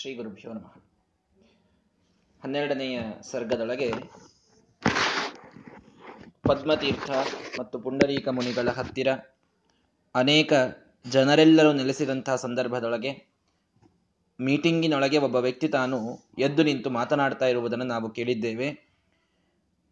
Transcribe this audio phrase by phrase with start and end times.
[0.00, 0.80] ಶ್ರೀ ಗುರುಭ್ಯೋ ನಮಃ.
[2.44, 3.92] ಹನ್ನೆರಡನೆಯ ಸರ್ಗದೊಳಗೆ
[6.42, 7.10] ಪದ್ಮತೀರ್ಥ
[7.60, 9.08] ಮತ್ತು ಪುಂಡರೀಕ ಮುನಿಗಳ ಹತ್ತಿರ
[10.14, 10.52] ಅನೇಕ
[11.10, 13.26] ಜನರೆಲ್ಲರೂ ನೆಲೆಸಿದಂತಹ ಸಂದರ್ಭದೊಳಗೆ
[14.40, 18.88] ಮೀಟಿಂಗಿನೊಳಗೆ ಒಬ್ಬ ವ್ಯಕ್ತಿ ತಾನು ಎದ್ದು ನಿಂತು ಮಾತನಾಡ್ತಾ ಇರುವುದನ್ನು ನಾವು ಕೇಳಿದ್ದೇವೆ.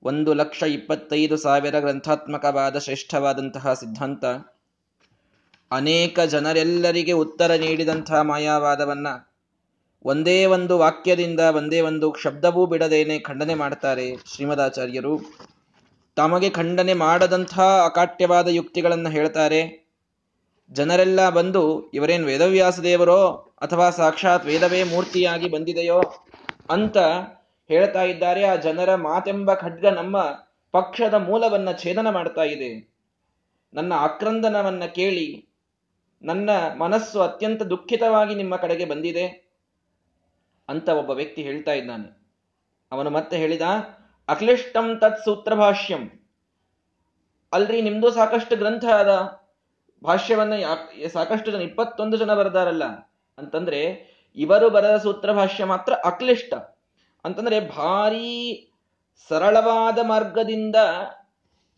[0.02, 4.24] ಒಂದು ಲಕ್ಷ ಇಪ್ಪತ್ತೈದು ಸಾವಿರ ಗ್ರಂಥಾತ್ಮಕವಾದ ಶ್ರೇಷ್ಠವಾದಂತಹ ಸಿದ್ಧಾಂತ
[5.70, 9.06] ಅನೇಕ ಜನರೆಲ್ಲರಿಗೆ ಉತ್ತರ ನೀಡಿದಂತಹ ಮಾಯಾವಾದವನ್ನ
[10.04, 15.20] ಒಂದೇ ಒಂದು ವಾಕ್ಯದಿಂದ ಒಂದೇ ಒಂದು ಶಬ್ದವೂ ಬಿಡದೇನೆ ಖಂಡನೆ ಮಾಡ್ತಾರೆ ಶ್ರೀಮದಾಚಾರ್ಯರು.
[16.16, 19.90] ತಮಗೆ ಖಂಡನೆ ಮಾಡದಂಥ ಅಕಾಟ್ಯವಾದ ಯುಕ್ತಿಗಳನ್ನು ಹೇಳ್ತಾರೆ.
[20.70, 26.02] ಜನರೆಲ್ಲ ಬಂದು, ಇವರೇನು ವೇದವ್ಯಾಸ ದೇವರೋ ಅಥವಾ ಸಾಕ್ಷಾತ್ ವೇದವೇ ಮೂರ್ತಿಯಾಗಿ ಬಂದಿದೆಯೋ?
[26.70, 26.96] ಅಂತ
[27.68, 28.44] ಹೇಳ್ತಾ ಇದ್ದಾರೆ.
[28.44, 30.20] ಆ ಜನರ ಮಾತೆಂಬ ಖಡ್ಗ ನಮ್ಮ
[30.72, 32.92] ಪಕ್ಷದ ಮೂಲವನ್ನ ಛೇದನ ಮಾಡ್ತಾ ಇದೆ.
[33.74, 35.48] ನನ್ನ ಆಕ್ರಂದನವನ್ನ ಕೇಳಿ
[36.22, 39.43] ನನ್ನ ಮನಸ್ಸು ಅತ್ಯಂತ ದುಃಖಿತವಾಗಿ ನಿಮ್ಮ ಕಡೆಗೆ ಬಂದಿದೆ.
[40.68, 42.24] ಅಂತ ಒಬ್ಬ ವ್ಯಕ್ತಿ ಹೇಳ್ತಾ ಇದ್ದಾನೆ.
[42.92, 43.62] ಅವನು ಮತ್ತೆ ಹೇಳಿದ,
[44.28, 46.28] ಅಕ್ಲಿಷ್ಟಂ ತತ್ ಸೂತ್ರ ಭಾಷ್ಯಂ
[47.52, 49.40] ಅಲ್ರಿ, ನಿಮ್ದು ಸಾಕಷ್ಟು ಗ್ರಂಥ ಅದ.
[50.04, 50.52] ಭಾಷ್ಯವನ್ನ
[51.12, 52.84] ಸಾಕಷ್ಟು ಜನ, ಇಪ್ಪತ್ತೊಂದು ಜನ ಬರೆದಾರಲ್ಲ.
[53.38, 56.54] ಅಂತಂದ್ರೆ, ಇವರು ಬರೆದ ಸೂತ್ರ ಭಾಷ್ಯ ಮಾತ್ರ ಅಕ್ಲಿಷ್ಟ.
[57.24, 58.68] ಅಂತಂದ್ರೆ, ಭಾರೀ,
[59.28, 60.76] ಸರಳವಾದ ಮಾರ್ಗದಿಂದ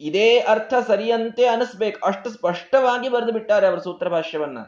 [0.00, 2.06] ಇದೇ ಅರ್ಥ ಸರಿಯಂತೆ ಅನಿಸ್ಬೇಕು.
[2.06, 4.58] ಅಷ್ಟು ಸ್ಪಷ್ಟವಾಗಿ ಬರೆದು ಬಿಟ್ಟಾರೆ ಅವರ ಸೂತ್ರ ಭಾಷ್ಯವನ್ನ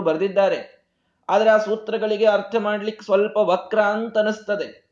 [0.00, 0.85] ಬರೆದಿದ್ದಾರೆ.
[1.28, 4.86] ಆದರೆ ಆ ಸೂತ್ರಗಳಿಗೆ ಅರ್ಥ ಮಾಡ್ಲಿಕ್ಕೆ ಸ್ವಲ್ಪ ವಕ್ರ ಅಂತ ಅನಿಸ್ತದೆ.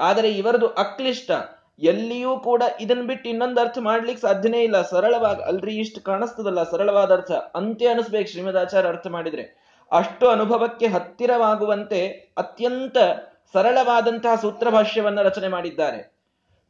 [0.00, 1.30] ಆದರೆ ಇವರದು ಅಕ್ಲಿಷ್ಟ.
[1.78, 4.82] ಎಲ್ಲಿಯೂ ಕೂಡ ಇದನ್ನ ಬಿಟ್ಟು ಇನ್ನೊಂದು ಅರ್ಥ ಮಾಡ್ಲಿಕ್ಕೆ ಸಾಧ್ಯನೇ ಇಲ್ಲ.
[4.82, 7.30] ಸರಳವಾಗಿ, ಅಲ್ರಿ, ಇಷ್ಟು ಕಾಣಿಸ್ತದಲ್ಲ, ಸರಳವಾದ ಅರ್ಥ.
[7.30, 9.68] ಅಂತೆ ಅನಿಸ್ಬೇಕು ಶ್ರೀಮದಾಚಾರ್ಯ ಅರ್ಥ ಮಾಡಿದ್ರೆ.
[9.92, 12.96] ಅಷ್ಟು ಅನುಭವಕ್ಕೆ ಹತ್ತಿರವಾಗುವಂತೆ ಅತ್ಯಂತ
[13.52, 16.18] ಸರಳವಾದಂತಹ ಸೂತ್ರ ಭಾಷ್ಯವನ್ನ ರಚನೆ ಮಾಡಿದ್ದಾರೆ.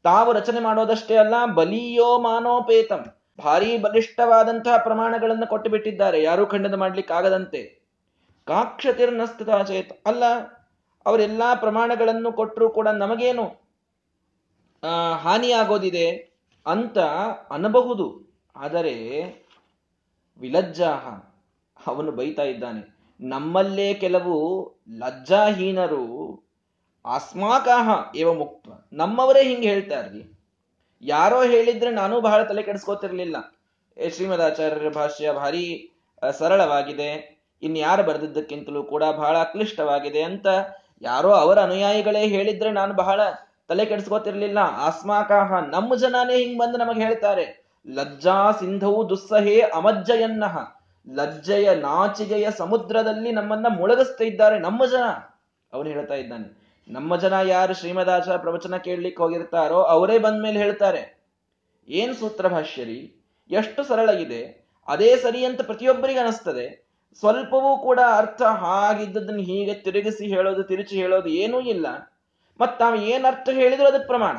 [0.03, 3.05] ತಾವು ರಚನೆ ಮಾಡೋದಷ್ಟೇ ಅಲ್ಲ, ಬಲಿಯೋ ಮಾನೋಪೇತಂ.
[3.45, 6.22] ಭಾರಿ ಬಲಿಷ್ಠವಾದಂತಹ ಪ್ರಮಾಣಗಳನ್ನು ಕೊಟ್ಟು ಬಿಟ್ಟಿದ್ದಾರೆ.
[6.22, 7.78] ಯಾರೂ ಖಂಡನ ಮಾಡ್ಲಿಕ್ಕೆ ಆಗದಂತೆ
[8.48, 10.08] ಕಾಕ್ಷತಿರ್ನಸ್ತದ ಚೇತ್.
[10.08, 10.24] ಅಲ್ಲ,
[11.06, 13.44] ಅವರೆಲ್ಲ ಪ್ರಮಾಣಗಳನ್ನು ಕೊಟ್ಟರೂ ಕೂಡ ನಮಗೇನು
[15.16, 16.10] ಹಾನಿಯಾಗೋದಿದೆ
[16.66, 16.98] ಅಂತ
[17.50, 18.34] ಅನ್ನಬಹುದು.
[18.56, 18.94] ಆದರೆ,
[20.41, 21.08] ವಿಲಜ್ಜಾಹ,
[21.87, 22.98] ಅವನು ಬೈತಾ ಇದ್ದಾನೆ.
[23.20, 26.34] ನಮ್ಮಲ್ಲೇ ಕೆಲವು ಲಜ್ಜಾಹೀನರು
[27.14, 28.69] ಅಸ್ಮಾಕಾಹ ಏವ ಮುಕ್ತ.
[28.92, 30.38] ನಮ್ಮವರೇ ಹಿಂಗೆ ಹೇಳ್ತಾರ್ರಿ
[31.03, 33.37] ಯಾರೋ ಹೇಳಿದ್ರೆ ನಾನು ಬಹಳ ತಲೆ ಕೆಡಿಸ್ಕೋತಿರ್ಲಿಲ್ಲ.
[34.10, 35.91] ಶ್ರೀಮದಾಚಾರ್ಯರ ಭಾಷ್ಯ ಭಾರಿ
[36.38, 37.38] ಸರಳವಾಗಿದೆ.
[37.62, 40.46] ಇನ್ಯಾರು ಬರೆದಿದ್ದಕ್ಕಿಂತಲೂ ಕೂಡ ಬಹಳ ಅಕ್ಲಿಷ್ಟವಾಗಿದೆ ಅಂತ
[41.02, 43.20] ಯಾರೋ ಅವರ ಅನುಯಾಯಿಗಳೇ ಹೇಳಿದ್ರೆ ನಾನು ಬಹಳ
[43.70, 44.60] ತಲೆ ಕೆಡಿಸ್ಕೋತಿರ್ಲಿಲ್ಲ.
[44.86, 47.44] ಆಸ್ಮಾಕಾಹ ನಮ್ಮ ಜನಾನೇ ಹಿಂಗ್ ಬಂದು ನಮಗೆ ಹೇಳ್ತಾರೆ,
[47.86, 50.56] ಲಜ್ಜಾ ಸಿಂಧವು ದುಸ್ಸಹೇ ಅಮಜ್ಜಯನ್ನಹ,
[51.06, 55.04] ಲಜ್ಜೆಯ ನಾಚಿಗೆಯ ಸಮುದ್ರದಲ್ಲಿ ನಮ್ಮನ್ನ ಮುಳುಗಿಸ್ತಾ ಇದ್ದಾರೆ ನಮ್ಮ ಜನ.
[55.72, 56.48] ಅವನು ಹೇಳ್ತಾ ಇದ್ದಾನೆ,
[56.88, 61.02] ನಮ್ಮ ಜನ ಯಾರು ಶ್ರೀಮದಾಚಾರ ಪ್ರವಚನ ಕೇಳಲಿಕ್ಕೆ ಹೋಗಿರ್ತಾರೋ ಅವರೇ ಬಂದ ಮೇಲೆ ಹೇಳ್ತಾರೆ.
[61.88, 63.00] ಏನ್ ಸೂತ್ರ ಭಾಷ್ಯರಿ
[63.50, 64.42] ಎಷ್ಟು ಸರಳ ಇದೆ,
[64.88, 66.66] ಅದೇ ಸರಿ ಅಂತ ಪ್ರತಿಯೊಬ್ಬರಿಗೆ ಅನಿಸ್ತದೆ
[67.16, 71.86] ಸ್ವಲ್ಪವೂ ಕೂಡ ಅರ್ಥ ಹಾಗಿದ್ದದನ್ನು ಹೀಗೆ ತಿರುಗಿಸಿ ಹೇಳೋದು, ತಿರುಚಿ ಹೇಳೋದು ಏನೂ ಇಲ್ಲ.
[72.60, 74.36] ಮತ್ತು ತಾವು ಏನ್ ಅರ್ಥ ಹೇಳಿದ್ರು ಅದಕ್ಕೆ ಪ್ರಮಾಣ.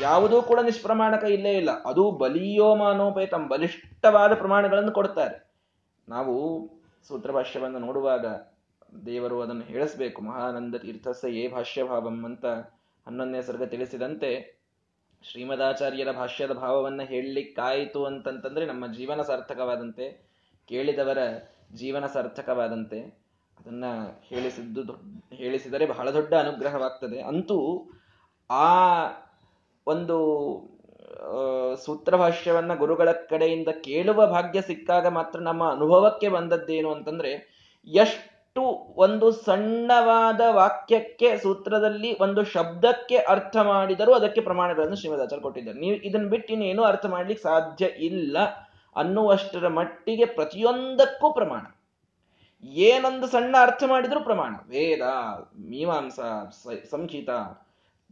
[0.00, 1.70] ಯಾವುದೂ ಕೂಡ ನಿಷ್ಪ್ರಮಾಣಕ ಇಲ್ಲೇ ಇಲ್ಲ.
[1.84, 5.50] ಅದು ಬಲಿಯೋ ಮಾನೋಪೇತಂ ಬಲಿಷ್ಠವಾದ ಪ್ರಮಾಣಗಳನ್ನು ಕೊಡ್ತಾರೆ
[6.08, 6.34] ನಾವು
[7.08, 8.26] ಸೂತ್ರಭಾಷ್ಯವನ್ನು ನೋಡುವಾಗ
[9.06, 10.22] ದೇವರು ಅದನ್ನು ಹೇಳಿಸ್ಬೇಕು.
[10.22, 12.46] ಮಹಾನಂದ ತೀರ್ಥಸ್ಯ ಏ ಭಾಷ್ಯಭಾವಂ ಅಂತ
[13.06, 14.60] ಹನ್ನೊಂದನೇ ಸರ್ಗ ತಿಳಿಸಿದಂತೆ
[15.24, 20.34] ಶ್ರೀಮದಾಚಾರ್ಯರ ಭಾಷ್ಯದ ಭಾವವನ್ನು ಹೇಳಲಿಕ್ಕಾಯಿತು ಅಂತಂತಂದ್ರೆ ನಮ್ಮ ಜೀವನ ಸಾರ್ಥಕವಾದಂತೆ
[20.68, 21.18] ಕೇಳಿದವರ
[21.72, 23.24] ಜೀವನ ಸಾರ್ಥಕವಾದಂತೆ
[23.60, 23.84] ಅದನ್ನ
[24.22, 24.82] ಹೇಳಿಸಿದ್ದು
[25.34, 27.22] ಹೇಳಿಸಿದರೆ ಬಹಳ ದೊಡ್ಡ ಅನುಗ್ರಹವಾಗ್ತದೆ.
[27.22, 27.90] ಅಂತೂ
[28.50, 29.04] ಆ
[29.86, 30.18] ಒಂದು
[31.76, 37.54] ಸೂತ್ರಭಾಷ್ಯವನ್ನ ಗುರುಗಳ ಕಡೆಯಿಂದ ಕೇಳುವ ಭಾಗ್ಯ ಸಿಕ್ಕಾಗ ಮಾತ್ರ ನಮ್ಮ ಅನುಭವಕ್ಕೆ ಬಂದದ್ದೇನು ಅಂತಂದ್ರೆ,
[37.86, 38.62] ಎಷ್ಟು
[38.96, 45.78] ಒಂದು ಸಣ್ಣವಾದ ವಾಕ್ಯಕ್ಕೆ, ಸೂತ್ರದಲ್ಲಿ ಒಂದು ಶಬ್ದಕ್ಕೆ ಅರ್ಥ ಮಾಡಿದರೂ ಅದಕ್ಕೆ ಪ್ರಮಾಣಗಳನ್ನು ಶ್ರೀಮದಾಚಾರ್ಯ ಕೊಟ್ಟಿದ್ದಾರೆ.
[45.78, 48.36] ನೀವು ಇದನ್ನ ಬಿಟ್ಟು ಇನ್ನೇನು ಅರ್ಥ ಮಾಡ್ಲಿಕ್ಕೆ ಸಾಧ್ಯ ಇಲ್ಲ.
[48.96, 51.64] ಅನ್ನುವಷ್ಟರ ಮಟ್ಟಿಗೆ ಪ್ರತಿಯೊಂದಕ್ಕೂ ಪ್ರಮಾಣ.
[52.64, 54.54] ಏನೊಂದು ಸಣ್ಣ ಅರ್ಥ ಮಾಡಿದರೂ ಪ್ರಮಾಣ.
[54.68, 55.02] ವೇದ,
[55.58, 56.20] ಮೀಮಾಂಸ
[56.90, 57.30] ಸಂಹಿತ,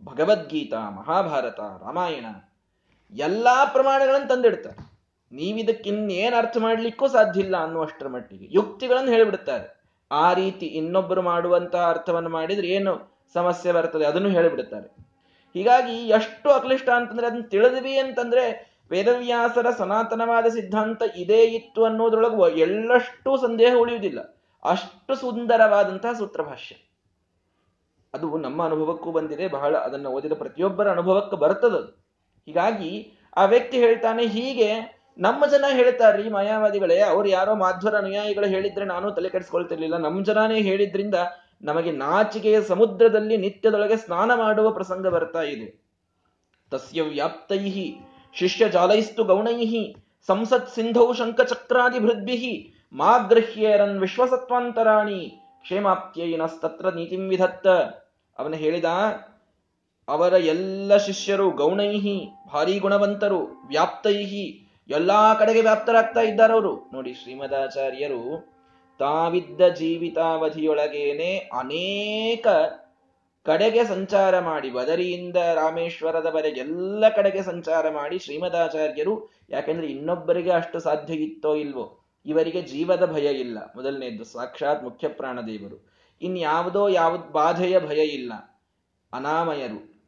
[0.04, 2.26] ಭಗವದ್ಗೀತಾ, ಮಹಾಭಾರತ, ರಾಮಾಯಣ,
[3.12, 4.92] ಎಲ್ಲ ಪ್ರಮಾಣಗಳನ್ನು ತಂದಿಡ್ತಾರೆ.
[5.32, 8.48] ನೀವಿದಕ್ಕಿನ್ನೇನು ಅರ್ಥ ಮಾಡಲಿಕ್ಕೂ ಸಾಧ್ಯ ಇಲ್ಲ ಅನ್ನುವಷ್ಟರ ಮಟ್ಟಿಗೆ.
[8.50, 9.82] ಯುಕ್ತಿಗಳನ್ನು ಹೇಳಿಬಿಡುತ್ತಾರೆ
[10.12, 14.88] ಆ ರೀತಿ ಇನ್ನೊಬ್ಬರು ಮಾಡುವಂತಹ ಅರ್ಥವನ್ನು ಮಾಡಿದ್ರೆ ಏನು ಸಮಸ್ಯೆ ಬರ್ತದೆ ಅದನ್ನು ಹೇಳಿಬಿಡುತ್ತಾರೆ
[15.54, 23.72] ಹೀಗಾಗಿ ಎಷ್ಟು ಅಕ್ಲಿಷ್ಟ ಅಂತಂದ್ರೆ ಅದನ್ನ ತಿಳಿದ್ವಿ ಅಂತಂದ್ರೆ ವೇದವ್ಯಾಸರ ಸನಾತನವಾದ ಸಿದ್ಧಾಂತ ಇದೇ ಇತ್ತು ಅನ್ನೋದ್ರೊಳಗೆ ಎಳ್ಳಷ್ಟು ಸಂದೇಹ
[23.78, 24.20] ಉಳಿಯುವುದಿಲ್ಲ.
[24.64, 26.74] ಅಷ್ಟು ಸುಂದರವಾದಂತಹ ಸೂತ್ರಭಾಷ್ಯ.
[28.14, 31.90] ಅದು ನಮ್ಮ ಅನುಭವಕ್ಕೂ ಬಂದಿದೆ, ಬಹಳ ಅದನ್ನು ಓದಿದ ಪ್ರತಿಯೊಬ್ಬರ ಅನುಭವಕ್ಕೆ ಬರ್ತದದು
[32.46, 34.70] ಹೀಗಾಗಿ ಆ ವ್ಯಕ್ತಿ ಹೇಳ್ತಾನೆ, ಹೀಗೆ
[35.18, 39.96] ನಮ್ಮ ಜನ ಹೇಳ್ತಾರ್ರಿ ಮಾಯಾವಾದಿಗಳೇ, ಅವ್ರು ಯಾರೋ ಮಾಧ್ವರ ಅನುಯಾಯಿಗಳು ಹೇಳಿದ್ರೆ ನಾನು ತಲೆ ಕೆಡಿಸ್ಕೊಳ್ತಿರ್ಲಿಲ್ಲ.
[39.96, 41.14] ನಮ್ಮ ಜನನೇ ಹೇಳಿದ್ರಿಂದ
[41.62, 45.82] ನಮಗೆ ನಾಚಿಕೆಯ ಸಮುದ್ರದಲ್ಲಿ ನಿತ್ಯದೊಳಗೆ ಸ್ನಾನ ಮಾಡುವ ಪ್ರಸಂಗ ಬರ್ತಾ ಇದೆ.
[46.70, 47.94] ತಸ್ಯ ವ್ಯಾಪ್ತೈ
[48.34, 49.94] ಶಿಷ್ಯ ಜಾಲೈಸ್ತು ಗೌಣೈ
[50.26, 55.20] ಸಂಸತ್ ಸಿಂಧೌ ಶಂಖಚಕ್ರಾದಿ ಭೃದ್ಭಿ ಮಾ ಗೃಹ್ಯೇರನ್ ವಿಶ್ವಸತ್ವಾಂತರಾಣಿ
[55.62, 57.66] ಕ್ಷೇಮಾಪ್ತ್ಯಯಿನಸ್ತತ್ರ ನೀತಿಂ ವಿಧತ್ತ.
[58.38, 58.84] ಅವನು ಹೇಳಿದ,
[60.08, 68.22] ಅವರ ಎಲ್ಲ ಶಿಷ್ಯರು ಗೌಣೈಹಿ, ಭಾರಿ ಗುಣವಂತರು, ವ್ಯಾಪ್ತೈಹಿ, ಎಲ್ಲಾ ಕಡೆಗೆ ವ್ಯಾಪ್ತರಾಗ್ತಾ ಇದ್ದಾರವರು ನೋಡಿ ಶ್ರೀಮದಾಚಾರ್ಯರು,
[68.98, 72.46] ತಾವಿದ್ದ ಜೀವಿತಾವಧಿಯೊಳಗೇನೆ ಅನೇಕ
[73.44, 81.54] ಕಡೆಗೆ ಸಂಚಾರ ಮಾಡಿ ಬದರಿಯಿಂದ ರಾಮೇಶ್ವರದವರೆಗೆ ಎಲ್ಲ ಕಡೆಗೆ ಸಂಚಾರ ಮಾಡಿ ಶ್ರೀಮದಾಚಾರ್ಯರು, ಯಾಕೆಂದ್ರೆ ಇನ್ನೊಬ್ಬರಿಗೆ ಅಷ್ಟು ಸಾಧ್ಯ ಇತ್ತೋ
[81.54, 83.58] ಇಲ್ವೋ, ಇವರಿಗೆ ಜೀವದ ಭಯ ಇಲ್ಲ.
[83.76, 85.92] ಮೊದಲನೇದ್ದು, ಸಾಕ್ಷಾತ್ ಮುಖ್ಯ ಪ್ರಾಣದೇವರು.
[86.22, 88.32] ಇನ್ಯಾವುದೋ ಯಾವ್ದು ಬಾಧೆಯ ಭಯ ಇಲ್ಲ.
[89.12, 90.02] ಅನಾಮಯರು,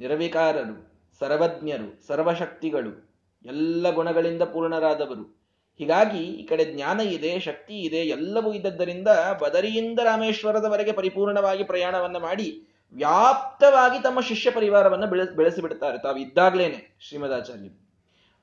[0.00, 3.12] ನಿರ್ವಿಕಾರರು, ಸರ್ವಜ್ಞರು, ಸರ್ವಶಕ್ತಿಗಳು,
[3.44, 5.42] ಎಲ್ಲ ಗುಣಗಳಿಂದ ಪೂರ್ಣರಾದವರು.
[5.78, 9.08] ಹೀಗಾಗಿ ಈ ಕಡೆ ಜ್ಞಾನ ಇದೆ, ಶಕ್ತಿ ಇದೆ, ಎಲ್ಲವೂ ಇದ್ದದ್ದರಿಂದ
[9.42, 17.82] ಬದರಿಯಿಂದ ರಾಮೇಶ್ವರದವರೆಗೆ ಪರಿಪೂರ್ಣವಾಗಿ ಪ್ರಯಾಣವನ್ನು ಮಾಡಿ ವ್ಯಾಪ್ತವಾಗಿ ತಮ್ಮ ಶಿಷ್ಯ ಪರಿವಾರವನ್ನು ಬೆಳೆ ಬೆಳೆಸಿ ಬಿಡ್ತಾರೆ ತಾವು ಇದ್ದಾಗ್ಲೇನೆ ಶ್ರೀಮದಾಚಾರ್ಯರು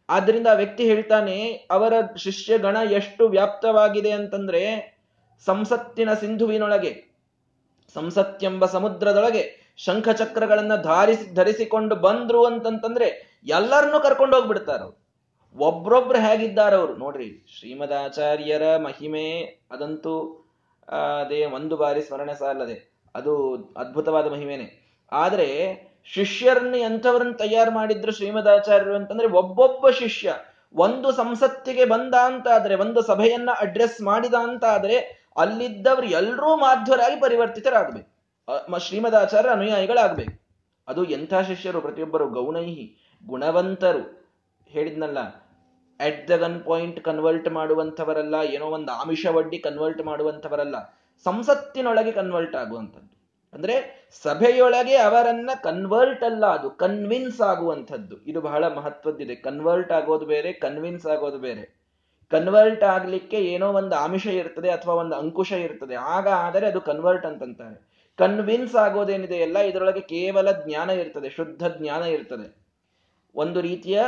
[0.10, 4.62] ಆದ್ದರಿಂದ ಆ ವ್ಯಕ್ತಿ ಹೇಳ್ತಾನೆ, ಅವರ ಶಿಷ್ಯ ಗಣ ಎಷ್ಟು ವ್ಯಾಪ್ತವಾಗಿದೆ ಅಂತಂದ್ರೆ,
[5.46, 7.04] ಸಂಸತ್ತಿನ ಸಿಂಧುವಿನೊಳಗೆ,
[7.94, 14.81] ಸಂಸತ್ತೆಂಬ ಸಮುದ್ರದೊಳಗೆ ಶಂಖಚಕ್ರಗಳನ್ನ ಧಾರಿಸಿ, ಧರಿಸಿಕೊಂಡು ಬಂದ್ರು ಅಂತಂತಂದ್ರೆ ಎಲ್ಲರನ್ನೂ ಕರ್ಕೊಂಡು ಹೋಗ್ಬಿಡ್ತಾರ
[15.56, 16.98] ಒಬ್ರೊಬ್ರು ಹೇಗಿದ್ದಾರೆ ಅವರು?
[16.98, 19.42] ನೋಡ್ರಿ, ಶ್ರೀಮದಾಚಾರ್ಯರ ಮಹಿಮೆ
[19.72, 20.45] ಅದಂತೂ
[20.88, 22.89] ಅದೇ ಒಂದು ಬಾರಿ ಸ್ಮರಣೆ ಸಾಲದೆ.
[23.19, 23.33] ಅದು
[23.77, 24.68] ಅದ್ಭುತವಾದ ಮಹಿಮೆನೆ.
[25.12, 25.48] ಆದರೆ
[26.13, 30.36] ಶಿಷ್ಯರನ್ನ ಎಂಥವ್ರನ್ನ ತಯಾರು ಮಾಡಿದ್ರು ಶ್ರೀಮದಾಚಾರ್ಯರು ಅಂತಂದ್ರೆ ಒಬ್ಬೊಬ್ಬ ಶಿಷ್ಯ.
[30.74, 34.98] ಒಂದು ಸಂಸತ್ತಿಗೆ ಬಂದ ಅಂತ ಆದ್ರೆ ಒಂದು ಸಭೆಯನ್ನ ಅಡ್ರೆಸ್ ಮಾಡಿದ ಅಂತ ಆದ್ರೆ
[35.38, 38.10] ಅಲ್ಲಿದ್ದವ್ರು ಎಲ್ಲರೂ ಮಾಧ್ವರಾಗಿ ಪರಿವರ್ತಿತರಾಗಬೇಕು
[38.80, 40.36] ಶ್ರೀಮದಾಚಾರ್ಯ ಅನುಯಾಯಿಗಳಾಗಬೇಕು.
[40.88, 41.80] ಅದು ಎಂಥ ಶಿಷ್ಯರು?
[41.81, 42.86] ಪ್ರತಿಯೊಬ್ಬರು ಗೌಣೈಹಿ,
[43.24, 44.04] ಗುಣವಂತರು.
[44.68, 45.19] ಹೇಳಿದ್ನಲ್ಲ
[46.00, 50.77] at the gun point convert ಮಾಡುವಂಥವರಲ್ಲ, ಏನೋ ಒಂದು ಆಮಿಷ ಒಡ್ಡಿ ಕನ್ವರ್ಟ್ ಮಾಡುವಂಥವರಲ್ಲ.
[51.24, 53.19] ಸಂಸತ್ತಿನೊಳಗೆ ಕನ್ವರ್ಟ್ ಆಗುವಂಥದ್ದು.
[53.54, 58.25] ಅಂದ್ರೆ ಸಭೆಯೊಳಗೆ ಅವರನ್ನ ಕನ್ವರ್ಟ್ ಅಲ್ಲ ಅದು ಕನ್ವಿನ್ಸ್ ಆಗುವಂಥದ್ದು.
[58.25, 59.36] ಇದು ಬಹಳ ಮಹತ್ವದ್ದಿದೆ.
[59.36, 61.80] ಕನ್ವರ್ಟ್ ಆಗೋದು ಬೇರೆ ಕನ್ವಿನ್ಸ್ ಆಗೋದು ಬೇರೆ.
[62.31, 65.95] ಕನ್ವರ್ಟ್ ಆಗ್ಲಿಕ್ಕೆ ಏನೋ ಒಂದು ಆಮಿಷ ಇರ್ತದೆ ಅಥವಾ ಒಂದು ಅಂಕುಶ ಇರ್ತದೆ.
[65.95, 67.89] ಆಗ ಆದರೆ ಅದು ಕನ್ವರ್ಟ್ ಅಂತಂತಾರೆ.
[68.18, 72.57] ಕನ್ವಿನ್ಸ್ ಆಗೋದೇನಿದೆ ಎಲ್ಲ ಇದರೊಳಗೆ ಕೇವಲ ಜ್ಞಾನ ಇರ್ತದೆ, ಶುದ್ಧ ಜ್ಞಾನ ಇರ್ತದೆ.
[73.36, 74.04] ಒಂದು ರೀತಿಯ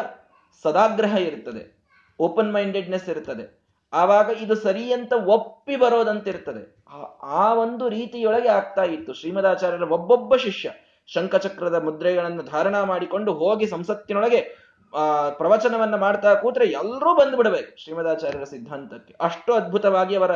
[0.63, 1.81] ಸದಾಗ್ರಹ ಇರ್ತದೆ.
[2.19, 3.60] ಓಪನ್ ಮೈಂಡೆಡ್ನೆಸ್ ಇರ್ತದೆ.
[3.93, 6.83] ಆವಾಗ ಇದು ಸರಿ ಅಂತ ಒಪ್ಪಿ ಬರೋದಂತಿರ್ತದೆ.
[7.23, 10.71] ಆ ಒಂದು ರೀತಿಯೊಳಗೆ ಆಗ್ತಾ ಇತ್ತು ಶ್ರೀಮದಾಚಾರ್ಯರ ಒಬ್ಬೊಬ್ಬ ಶಿಷ್ಯ.
[11.07, 14.57] ಶಂಖಚಕ್ರದ ಮುದ್ರೆಗಳನ್ನು ಧಾರಣ ಮಾಡಿಕೊಂಡು ಹೋಗಿ ಸಂಸತ್ತಿನೊಳಗೆ,
[14.97, 19.15] ಆ, ಪ್ರವಚನವನ್ನ ಮಾಡ್ತಾ ಕೂತ್ರೆ ಎಲ್ಲರೂ ಬಂದು ಬಿಡಬೇಕು ಶ್ರೀಮದಾಚಾರ್ಯರ ಸಿದ್ಧಾಂತಕ್ಕೆ.
[19.21, 20.31] ಅಷ್ಟು ಅದ್ಭುತವಾಗಿ ಅವರ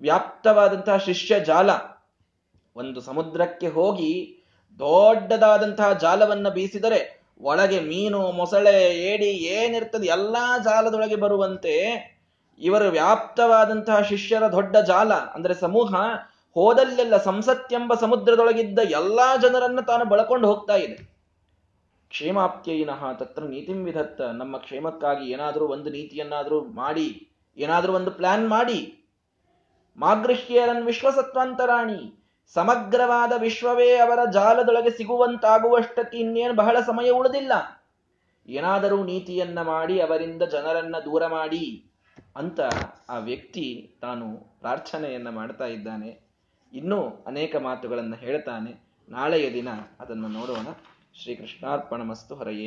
[0.00, 1.70] ವ್ಯಾಪ್ತವಾದಂತಹ ಶಿಷ್ಯ ಜಾಲ.
[2.76, 4.42] ಒಂದು ಸಮುದ್ರಕ್ಕೆ ಹೋಗಿ
[4.78, 12.13] ದೊಡ್ಡದಾದಂತಹ ಜಾಲವನ್ನ ಬೀಸಿದರೆ ಒಳಗೆ ಮೀನು, ಮೊಸಳೆ, ಏಡಿ ಏನಿರ್ತದೆ ಎಲ್ಲಾ ಜಾಲದೊಳಗೆ ಬರುವಂತೆ
[12.58, 15.94] ಇವರು ವ್ಯಾಪ್ತವಾದಂತಹ ಶಿಷ್ಯರ ದೊಡ್ಡ ಜಾಲ, ಅಂದ್ರೆ ಸಮೂಹ,
[16.54, 21.14] ಹೋದಲ್ಲೆಲ್ಲ ಸಂಸತ್ಯೆಂಬ ಸಮುದ್ರದೊಳಗಿದ್ದ ಎಲ್ಲಾ ಜನರನ್ನ ತಾನು ಬಳಕೊಂಡು ಹೋಗ್ತಾ ಇದೆ.
[22.08, 24.20] ಕ್ಷೇಮಾಪ್ತ್ಯಯಿನಃ ತತ್ರ ನೀತಿಂ ವಿಧತ್ತ.
[24.20, 28.98] ನಮ್ಮ ಕ್ಷೇಮಕ್ಕಾಗಿ ಏನಾದರೂ ಒಂದು ನೀತಿಯನ್ನಾದರೂ ಮಾಡಿ, ಏನಾದರೂ ಒಂದು ಪ್ಲಾನ್ ಮಾಡಿ.
[29.96, 32.24] ಮಾಗೃಹ್ಯರನ್ ವಿಶ್ವಸತ್ವಾಂತರಾಣಿ.
[32.54, 37.52] ಸಮಗ್ರವಾದ ವಿಶ್ವವೇ ಅವರ ಜಾಲದೊಳಗೆ ಸಿಗುವಂತಾಗುವಷ್ಟಕ್ಕೆ ಇನ್ನೇನು ಬಹಳ ಸಮಯ ಉಳಿದಿಲ್ಲ.
[38.48, 41.93] ಏನಾದರೂ ನೀತಿಯನ್ನ ಮಾಡಿ, ಅವರಿಂದ ಜನರನ್ನ ದೂರ ಮಾಡಿ.
[42.36, 42.60] ಅಂತ
[43.08, 46.20] ಆ ವ್ಯಕ್ತಿ ತಾನು ಪ್ರಾರ್ಥನೆಯನ್ನು ಮಾಡ್ತಾ ಇದ್ದಾನೆ.
[46.72, 48.84] ಇನ್ನೂ ಅನೇಕ ಮಾತುಗಳನ್ನು ಹೇಳ್ತಾನೆ.
[49.08, 49.68] ನಾಳೆಯ ದಿನ
[50.00, 50.66] ಅದನ್ನು ನೋಡೋಣ.
[51.22, 52.62] ಶ್ರೀಕೃಷ್ಣಾರ್ಪಣ ಮಸ್ತು ಹೊರೆಯೇ